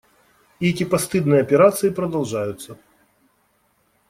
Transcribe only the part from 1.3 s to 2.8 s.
операции продолжаются.